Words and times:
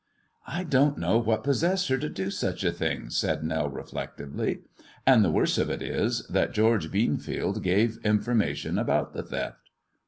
"I 0.47 0.63
don't 0.63 0.97
know 0.97 1.19
what 1.19 1.43
possessed 1.43 1.87
her 1.89 1.97
to 1.99 2.09
do 2.09 2.31
such 2.31 2.63
a 2.63 2.71
thing," 2.71 3.11
said 3.11 3.43
Nell 3.43 3.69
reflectively;" 3.69 4.61
and 5.05 5.23
the 5.23 5.29
worst 5.29 5.59
of 5.59 5.69
it 5.69 5.83
is, 5.83 6.25
that 6.27 6.53
George 6.53 6.89
Beanfleld 6.89 7.61
gave 7.61 7.99
information 8.03 8.79
about 8.79 9.13
the 9.13 9.21
theft." 9.21 9.69